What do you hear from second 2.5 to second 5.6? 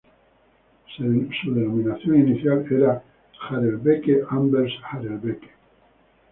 era Harelbeke-Anvers-Harelbeke.